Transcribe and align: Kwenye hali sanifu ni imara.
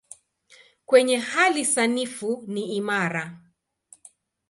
Kwenye 0.85 1.17
hali 1.17 1.65
sanifu 1.65 2.43
ni 2.47 2.75
imara. 2.75 3.39